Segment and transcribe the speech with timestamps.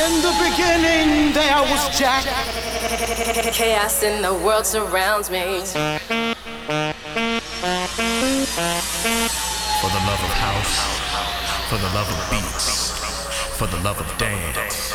[0.00, 2.24] In the beginning, there was Jack.
[3.52, 5.60] Chaos in the world surrounds me.
[5.60, 5.98] For
[9.90, 10.80] the love of house,
[11.68, 12.96] for the love of beats,
[13.58, 14.94] for the love of dance.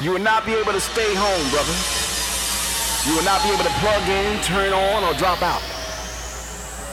[0.00, 1.76] You will not be able to stay home, brother.
[3.08, 5.62] You will not be able to plug in, turn on, or drop out.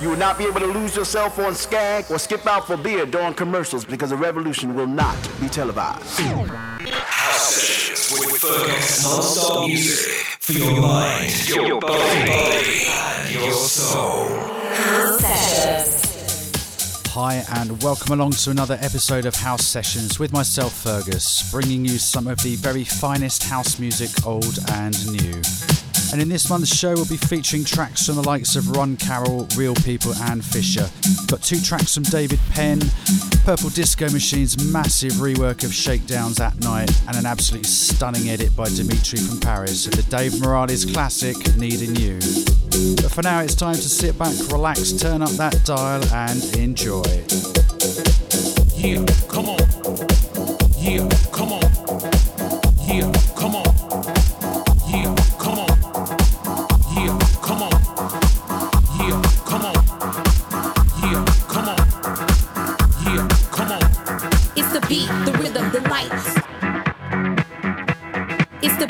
[0.02, 3.05] You will not be able to lose yourself on Skag or skip out for beer
[3.05, 6.19] during commercials because the revolution will not be televised.
[6.19, 9.04] House sessions with, with Fergus.
[9.04, 14.27] Non-stop music for your mind, your, your body, and your soul.
[14.74, 17.07] House sessions.
[17.10, 21.99] Hi, and welcome along to another episode of House Sessions with myself, Fergus, bringing you
[21.99, 25.41] some of the very finest house music, old and new.
[26.11, 29.47] And in this month's show, we'll be featuring tracks from the likes of Ron Carroll,
[29.56, 30.89] Real People, and Fisher.
[31.28, 32.81] Got two tracks from David Penn,
[33.45, 38.67] Purple Disco Machine's massive rework of Shakedowns at Night, and an absolutely stunning edit by
[38.67, 42.16] Dimitri from Paris of the Dave Morales classic Needing You.
[42.97, 47.02] But for now, it's time to sit back, relax, turn up that dial, and enjoy.
[48.75, 49.59] Yeah, come on.
[50.78, 51.61] Yeah, come on.
[52.85, 54.20] Yeah, come on.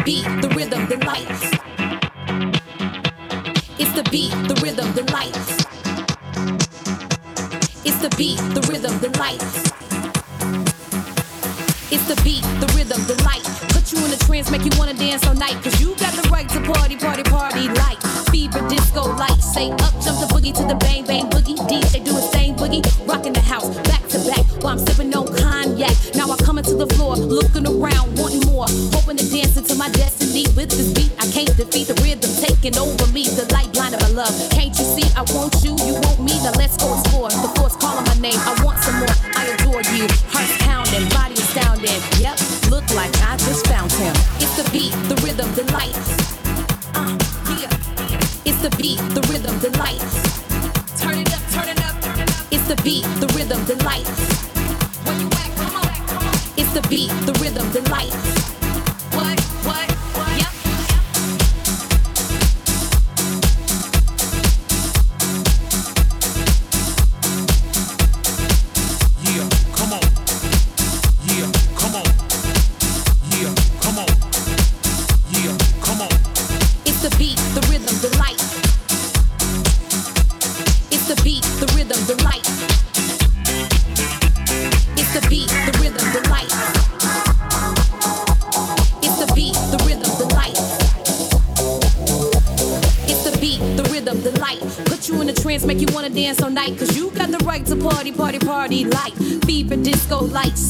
[0.02, 1.52] The beat, the rhythm, the lights.
[3.78, 5.66] It's the beat, the rhythm, the lights.
[7.86, 9.72] It's the beat, the rhythm, the lights.
[11.92, 13.44] It's the beat, the rhythm, the light.
[13.74, 15.62] Put you in a trance, make you wanna dance all night.
[15.64, 19.40] Cause you got the right to party, party, party like fever, disco, light.
[19.42, 21.58] Say up, jump the boogie to the bang, bang, boogie.
[21.70, 22.82] DJ do a thing, boogie.
[23.08, 24.46] Rocking the house, back to back.
[24.64, 25.94] While I'm sipping on cognac.
[26.16, 28.11] Now I come to the floor, looking around,
[28.62, 28.70] more.
[28.94, 30.46] Hoping to dance into my destiny.
[30.54, 33.26] With this beat, I can't defeat the rhythm taking over me.
[33.26, 34.34] The light blind of my love.
[34.54, 35.08] Can't you see?
[35.18, 36.38] I want you, you want me.
[36.46, 37.30] Now let's go explore.
[37.30, 38.38] The force calling my name.
[38.38, 39.16] I want some more.
[39.34, 40.06] I adore you.
[40.30, 42.02] Hearts pounding, body astounding.
[42.22, 42.38] Yep,
[42.70, 44.14] look like I just found him.
[44.38, 46.06] It's the beat, the rhythm, the lights.
[46.94, 47.18] Uh.
[48.46, 50.14] It's the beat, the rhythm, the lights.
[51.02, 52.46] Turn it up, turn it up, turn it up.
[52.52, 54.22] It's the beat, the rhythm, the lights.
[55.06, 55.50] Where you at?
[55.58, 56.36] Come on, come on.
[56.58, 58.41] It's the beat, the rhythm, the lights.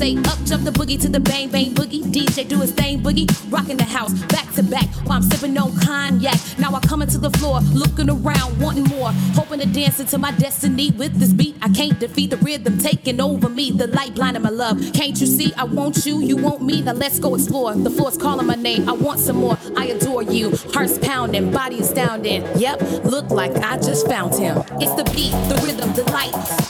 [0.01, 2.01] Say up, jump the boogie to the bang, bang, boogie.
[2.01, 3.29] DJ do his thing, boogie.
[3.51, 4.88] Rocking the house, back to back.
[5.06, 6.39] While I'm sipping on cognac.
[6.57, 9.11] Now I come into the floor, looking around, wanting more.
[9.35, 11.56] Hoping to dance into my destiny with this beat.
[11.61, 13.69] I can't defeat the rhythm taking over me.
[13.69, 14.81] The light blinding my love.
[14.91, 15.53] Can't you see?
[15.56, 16.81] I want you, you want me.
[16.81, 17.75] Now let's go explore.
[17.75, 18.90] The floor's calling my name.
[18.90, 19.56] I want some more.
[19.78, 20.50] I adore you.
[20.73, 22.41] Hearts pounding, body astounding.
[22.57, 24.63] Yep, look like I just found him.
[24.81, 26.60] It's the beat, the rhythm, the lights.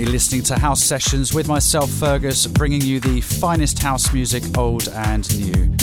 [0.00, 4.88] Currently listening to House Sessions with myself, Fergus, bringing you the finest house music, old
[4.88, 5.76] and new.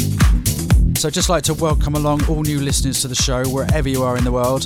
[0.95, 4.01] So, I'd just like to welcome along all new listeners to the show, wherever you
[4.01, 4.65] are in the world.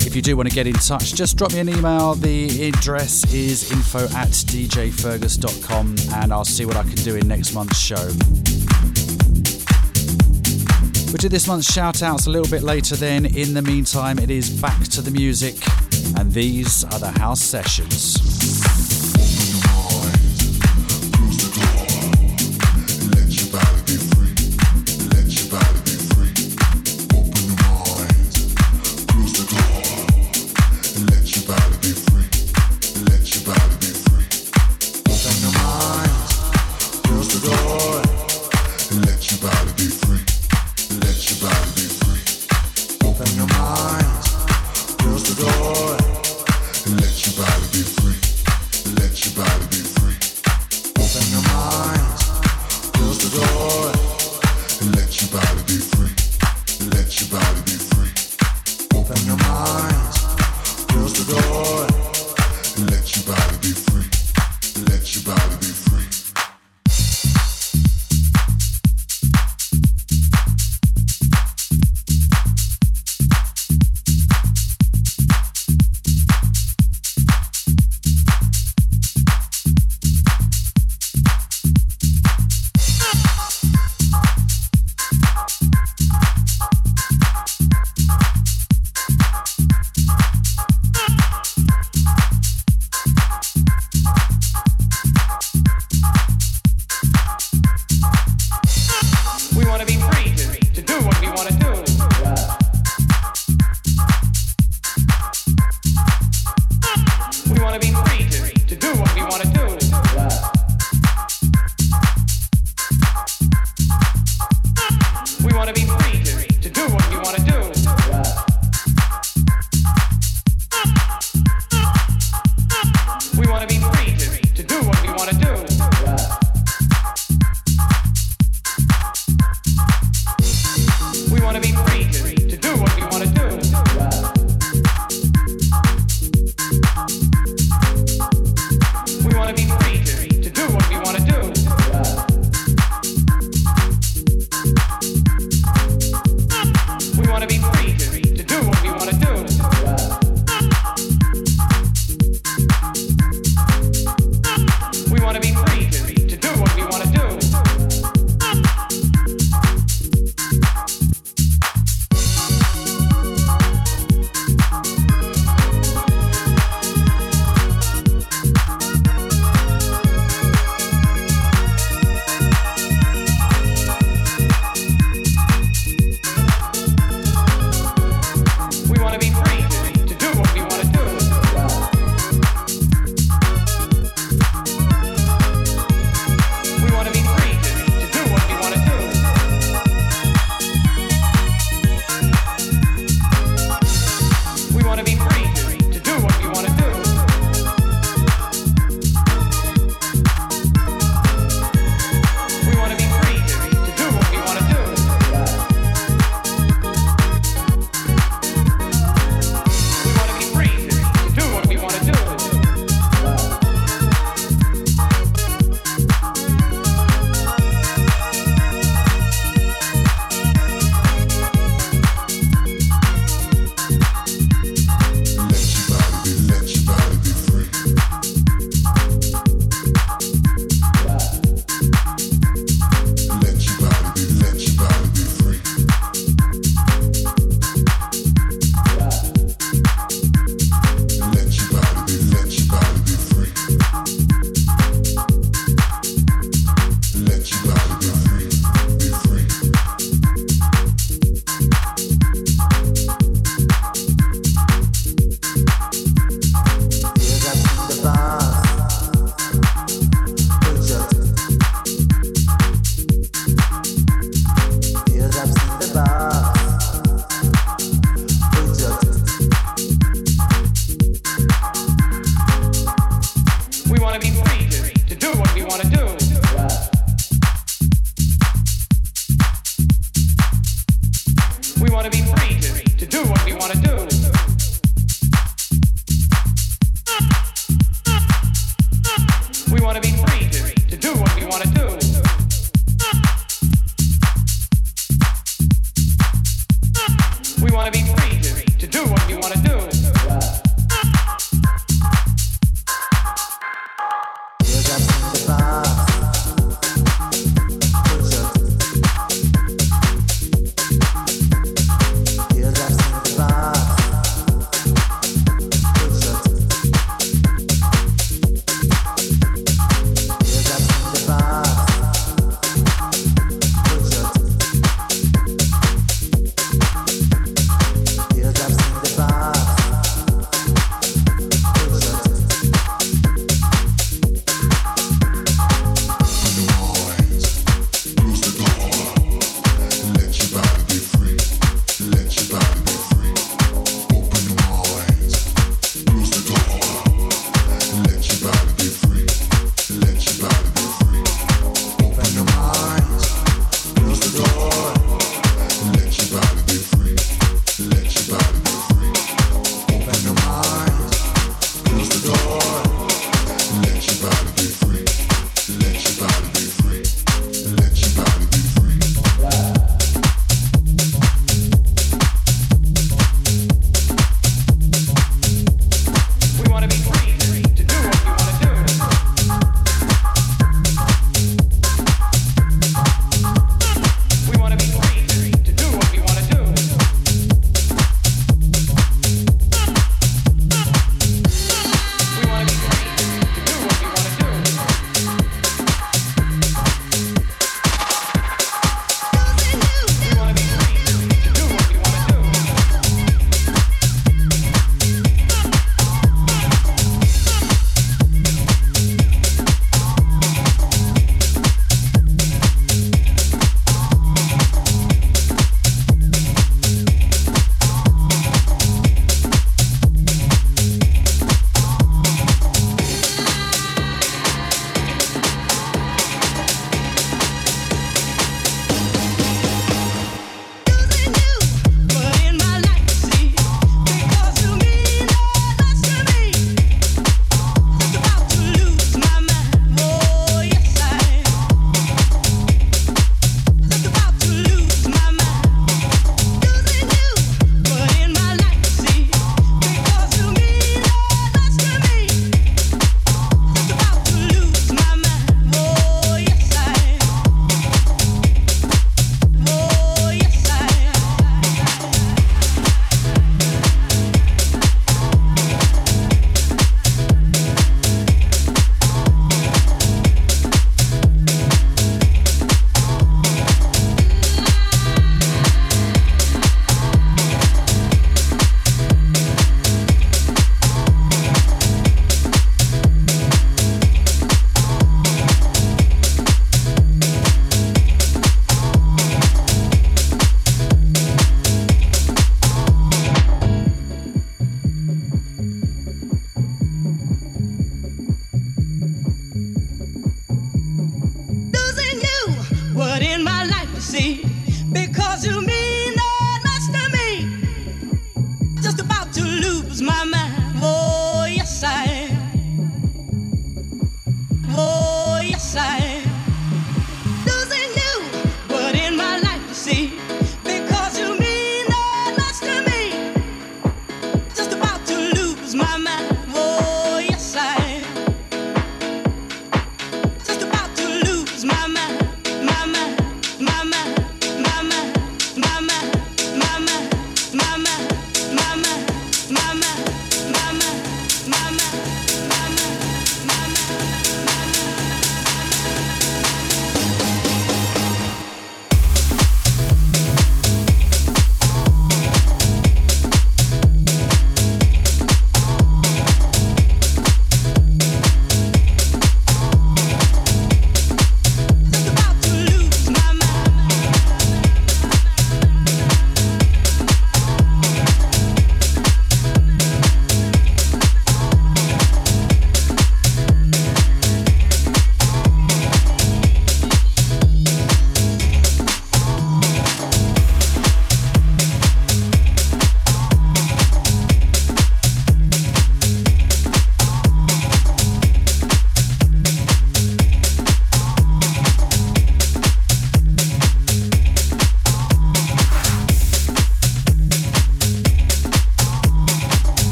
[0.00, 2.14] If you do want to get in touch, just drop me an email.
[2.14, 7.54] The address is info at djfergus.com, and I'll see what I can do in next
[7.54, 8.08] month's show.
[11.06, 13.24] We'll do this month's shout outs a little bit later then.
[13.24, 15.54] In the meantime, it is back to the music,
[16.18, 18.23] and these are the house sessions.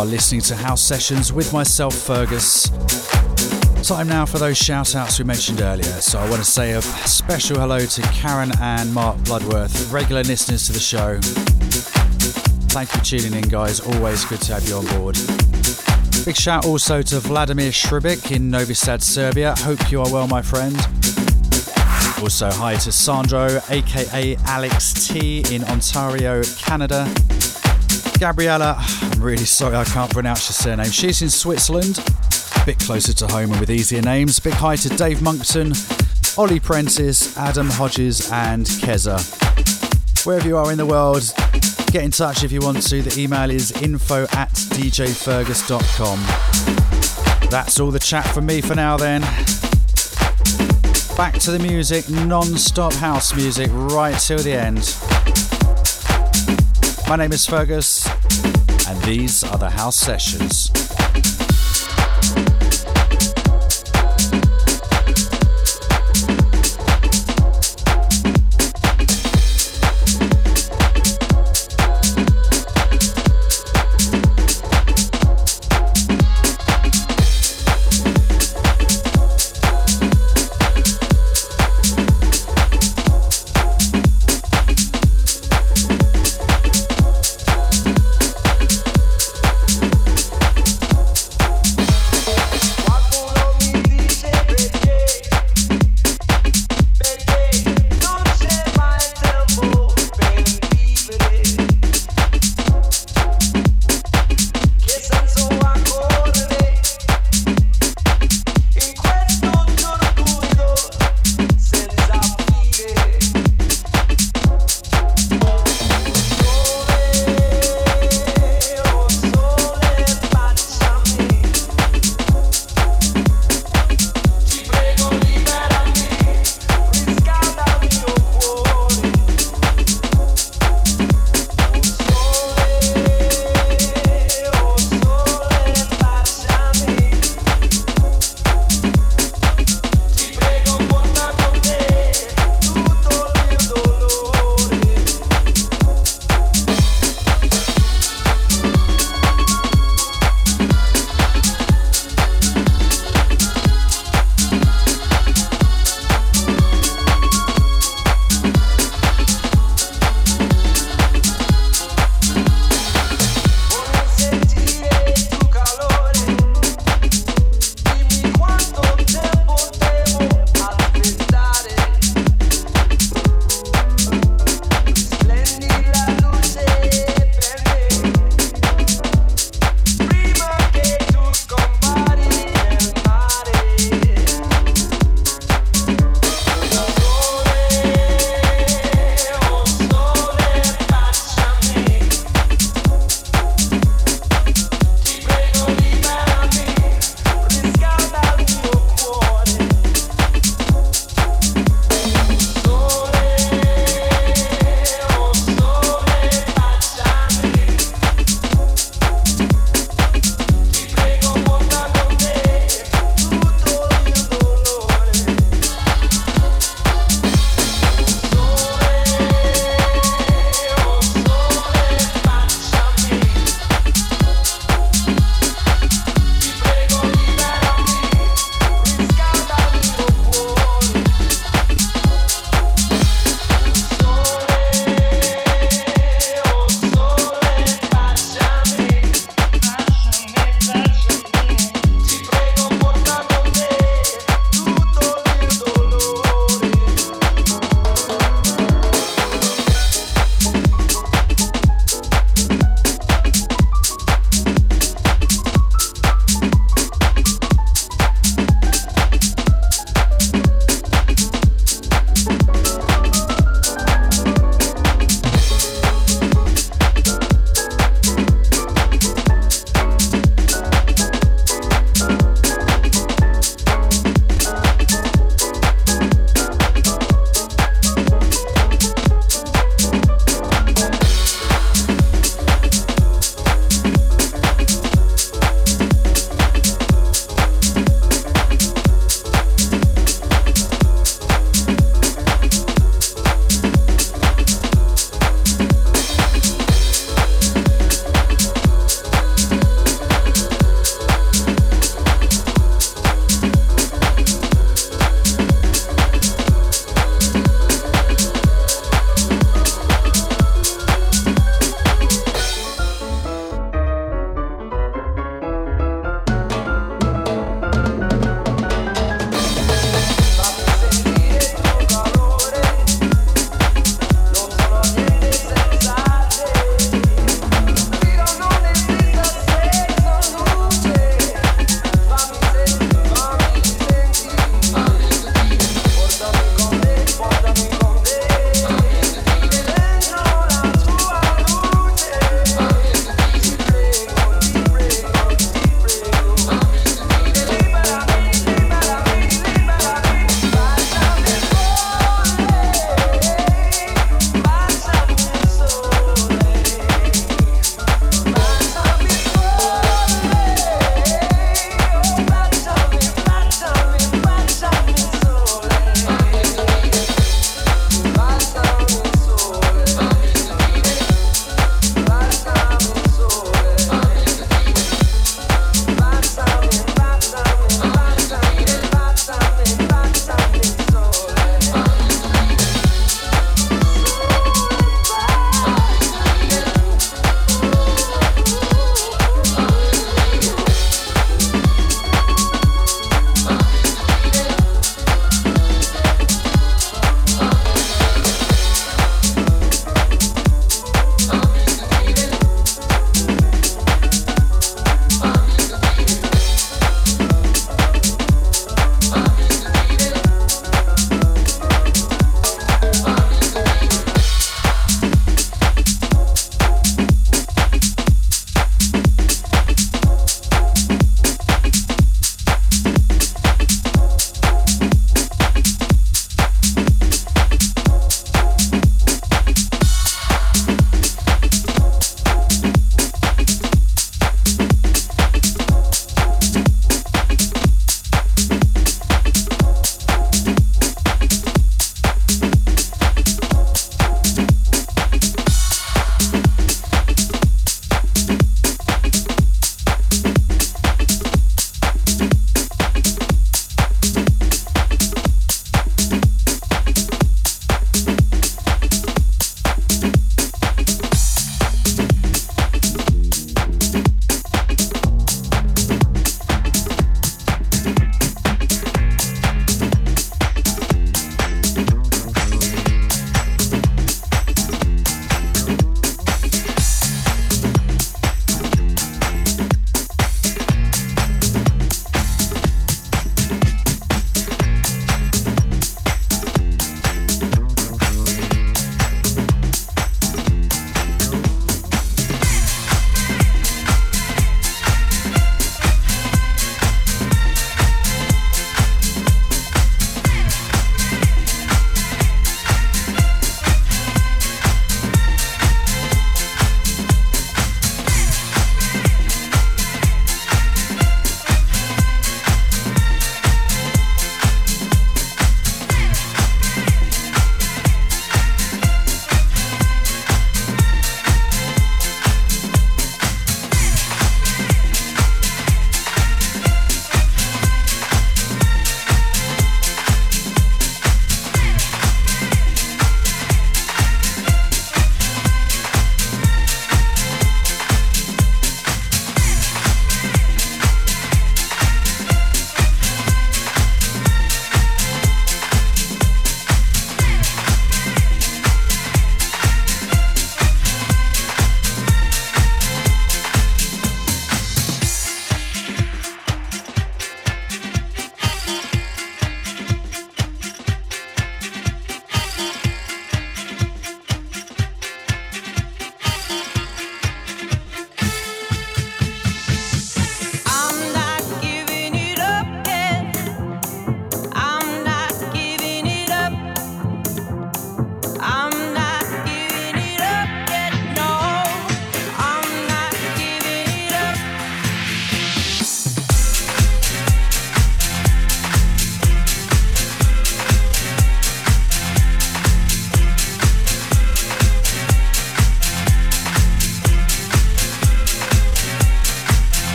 [0.00, 2.70] Are listening to House Sessions with myself, Fergus.
[3.86, 6.00] Time now for those shout outs we mentioned earlier.
[6.00, 10.66] So I want to say a special hello to Karen and Mark Bloodworth, regular listeners
[10.68, 11.18] to the show.
[12.70, 13.80] Thank you for tuning in, guys.
[13.80, 15.18] Always good to have you on board.
[16.24, 19.54] Big shout also to Vladimir Šribic in Novi Sad, Serbia.
[19.58, 20.76] Hope you are well, my friend.
[22.22, 27.06] Also, hi to Sandro, aka Alex T, in Ontario, Canada.
[28.20, 30.90] Gabriella, I'm really sorry I can't pronounce your surname.
[30.90, 31.98] She's in Switzerland,
[32.60, 34.38] a bit closer to home and with easier names.
[34.38, 35.72] Big hi to Dave Monkton,
[36.36, 39.18] Ollie Prentice, Adam Hodges, and Keza.
[40.26, 41.32] Wherever you are in the world,
[41.92, 43.00] get in touch if you want to.
[43.00, 46.18] The email is info at djfergus.com.
[47.48, 49.22] That's all the chat from me for now, then.
[51.16, 55.09] Back to the music, non stop house music right till the end.
[57.10, 58.06] My name is Fergus,
[58.86, 60.70] and these are the house sessions.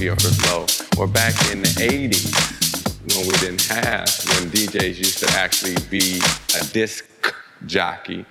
[0.00, 1.02] atmosphere for flow.
[1.02, 6.20] Or back in the 80s, when we didn't have, when DJs used to actually be
[6.60, 7.06] a disc
[7.66, 8.24] jockey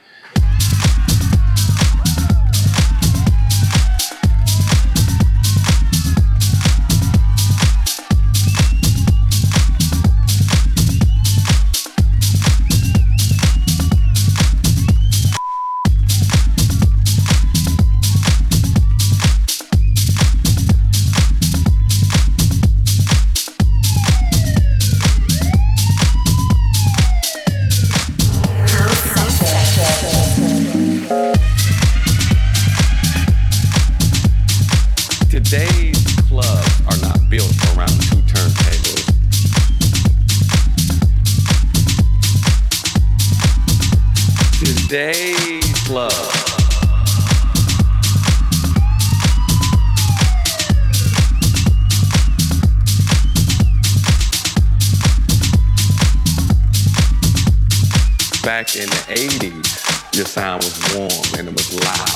[58.50, 62.10] Back in the 80s, your sound was warm and it was loud.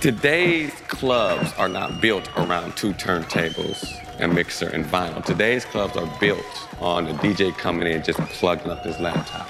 [0.00, 3.84] Today's clubs are not built around two turntables,
[4.18, 5.22] a mixer, and vinyl.
[5.22, 9.48] Today's clubs are built on a DJ coming in just plugging up his laptop.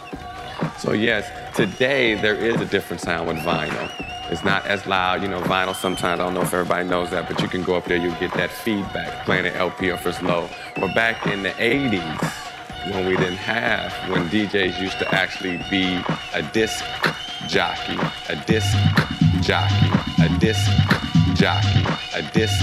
[0.79, 3.91] So yes, today there is a different sound with vinyl.
[4.31, 7.29] It's not as loud, you know, vinyl sometimes, I don't know if everybody knows that,
[7.29, 10.23] but you can go up there, you get that feedback playing an LP or it's
[10.23, 10.49] low.
[10.75, 16.01] But back in the 80s, when we didn't have, when DJs used to actually be
[16.35, 16.85] a disc
[17.49, 17.99] jockey,
[18.29, 18.77] a disc
[19.43, 19.91] jockey,
[20.23, 20.71] a disc
[21.35, 21.83] jockey,
[22.15, 22.61] a disc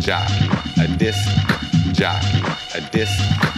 [0.00, 0.48] jockey,
[0.80, 1.28] a disc jockey, a disc
[1.92, 2.42] jockey,
[2.74, 3.57] a disc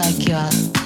[0.00, 0.79] Like you all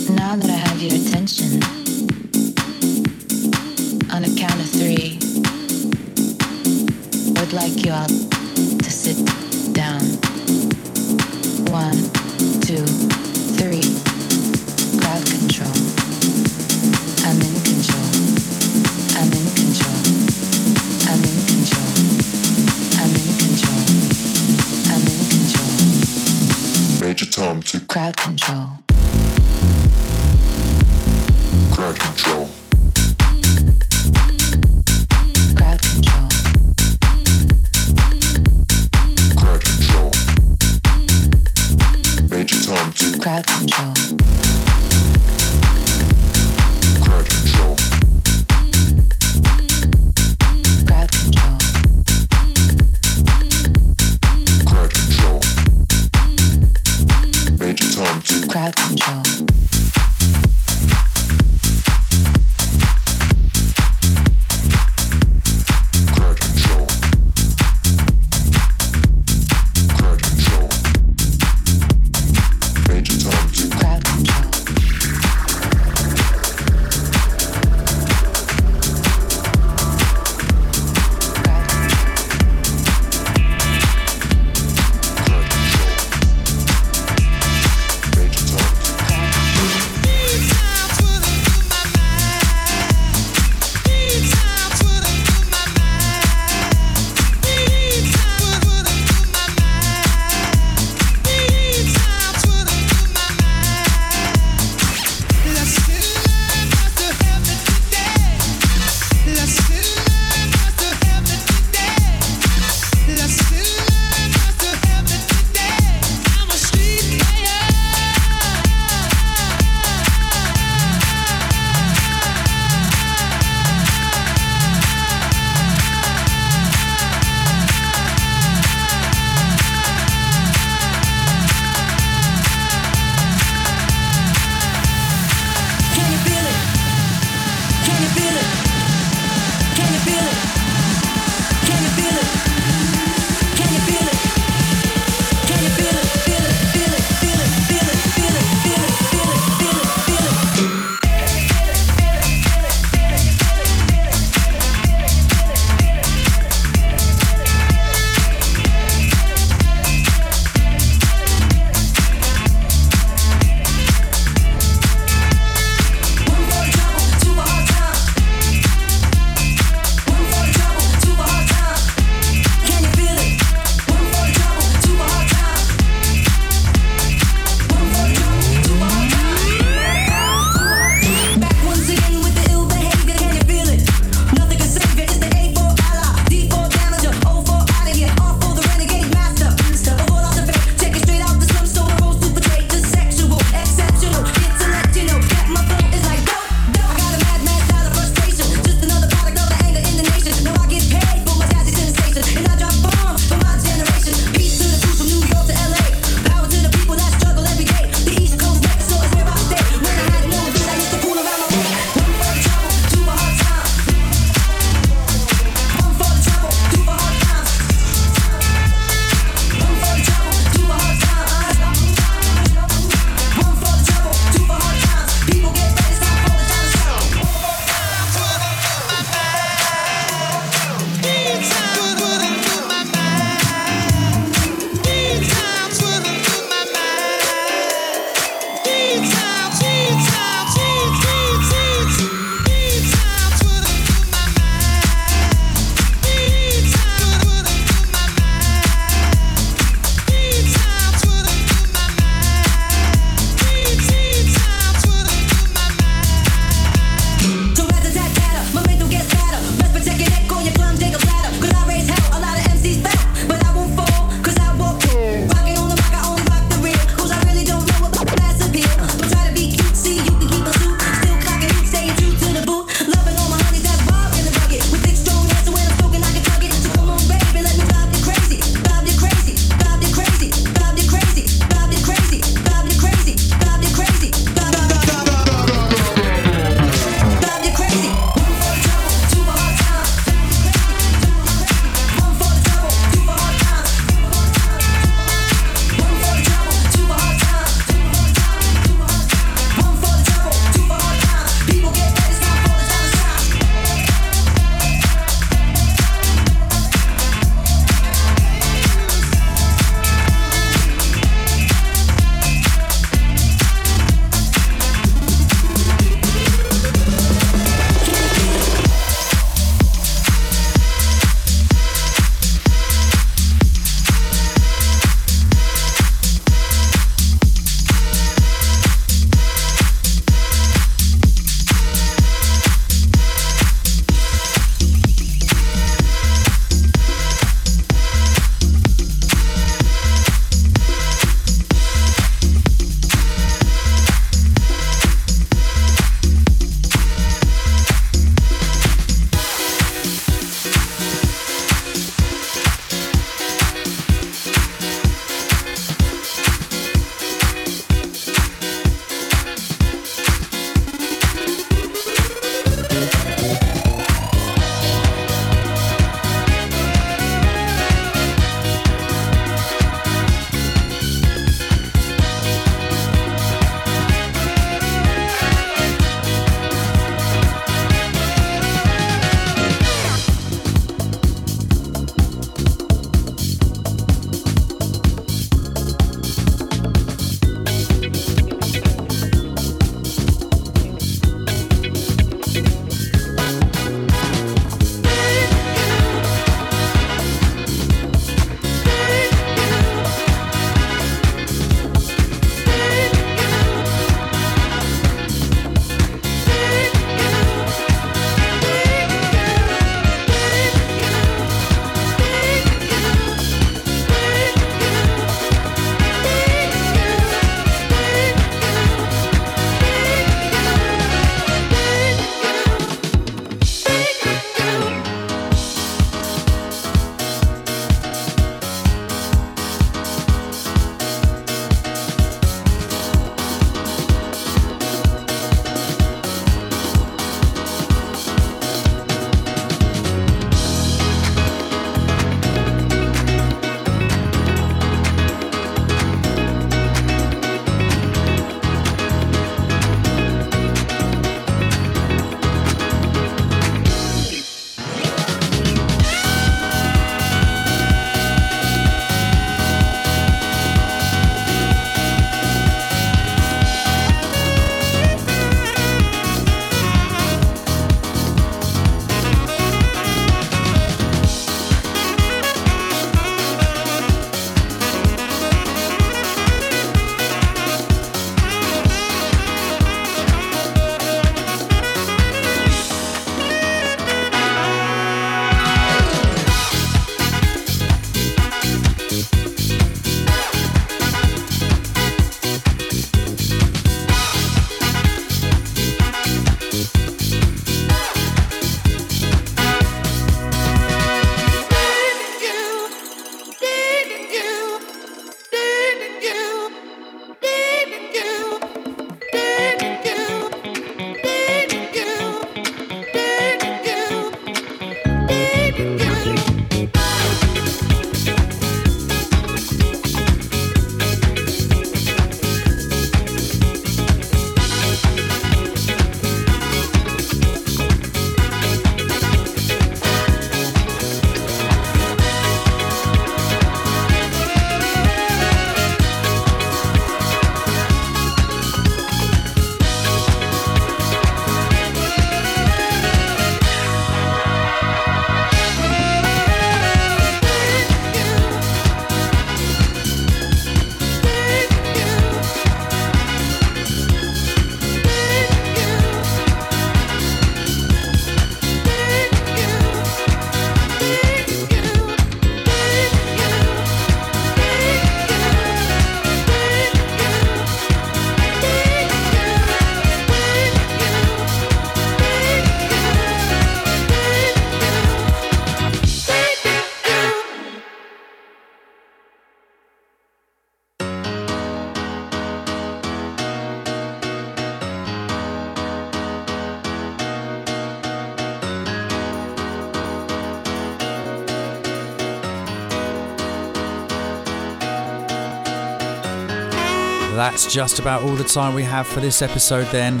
[597.38, 600.00] That's just about all the time we have for this episode, then.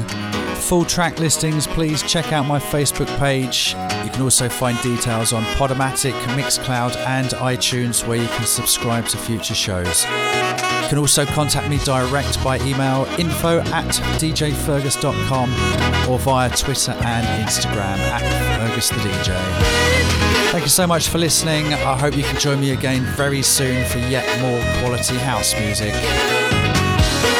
[0.56, 3.76] Full track listings, please check out my Facebook page.
[4.04, 9.16] You can also find details on Podomatic, Mixcloud, and iTunes where you can subscribe to
[9.16, 10.02] future shows.
[10.02, 13.86] You can also contact me direct by email info at
[14.18, 20.50] djfergus.com or via Twitter and Instagram at Fergus the DJ.
[20.50, 21.72] Thank you so much for listening.
[21.72, 25.94] I hope you can join me again very soon for yet more quality house music.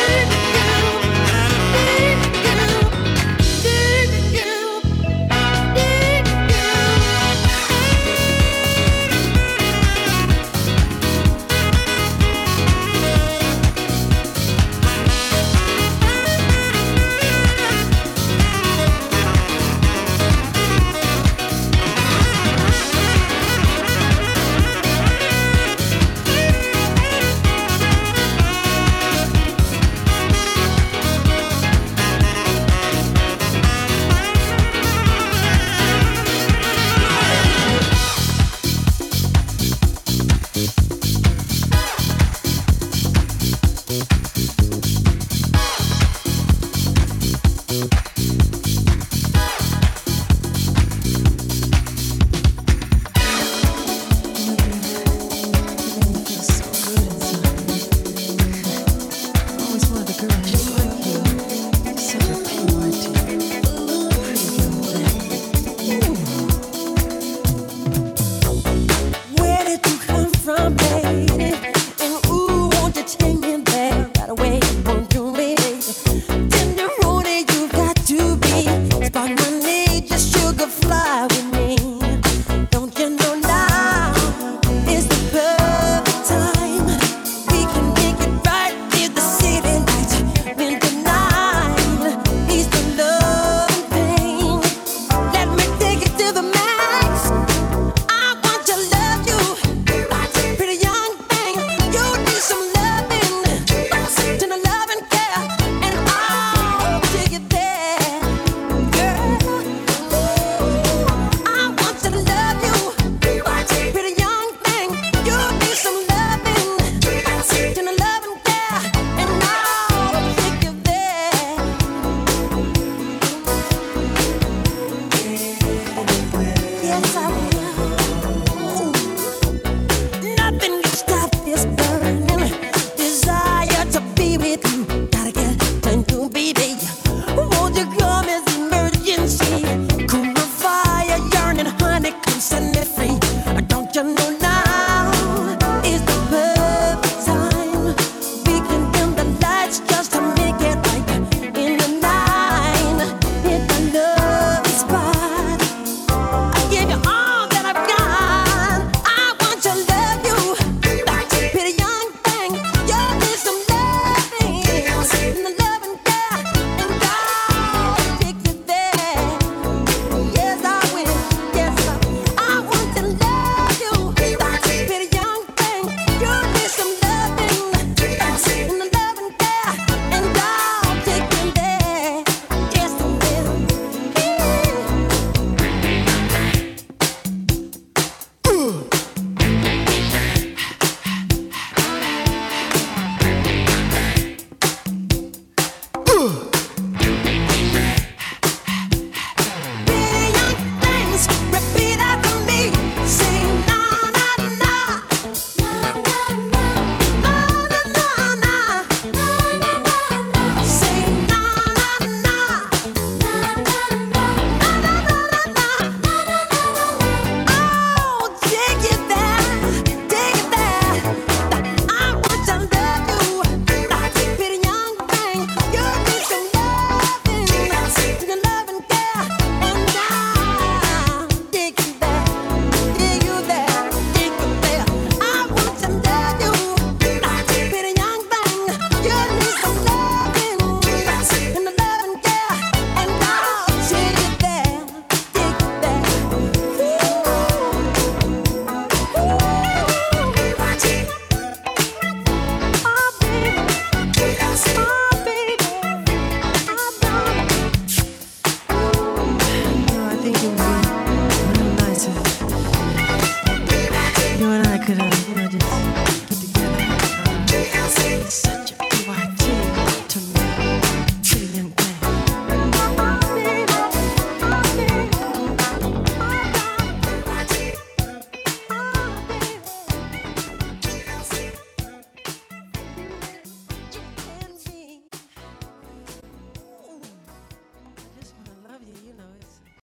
[0.08, 0.77] Baby.